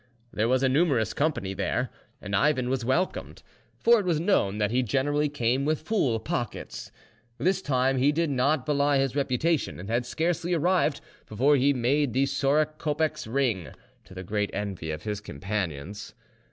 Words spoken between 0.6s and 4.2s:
a numerous company there, and Ivan was welcomed; for it was